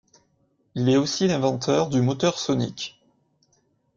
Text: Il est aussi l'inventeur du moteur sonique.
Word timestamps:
Il 0.73 0.89
est 0.89 0.97
aussi 0.97 1.27
l'inventeur 1.27 1.87
du 1.87 2.01
moteur 2.01 2.39
sonique. 2.39 2.99